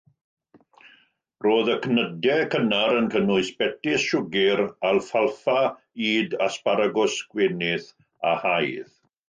[1.47, 5.61] Roedd y cnydau cynnar yn cynnwys betys siwgr, alffalffa,
[6.09, 7.89] ŷd, asbaragws, gwenith
[8.35, 8.93] a haidd.